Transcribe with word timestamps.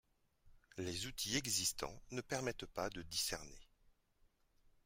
Les 0.77 1.05
outils 1.05 1.35
existants 1.37 2.01
ne 2.09 2.21
permettent 2.21 2.65
pas 2.65 2.89
de 2.89 3.03
discerner. 3.03 3.59